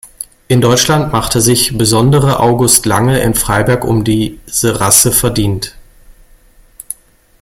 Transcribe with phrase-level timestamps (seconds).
[0.47, 5.75] In Deutschland machte sich besondere August Lange in Freiberg um diese Rasse verdient.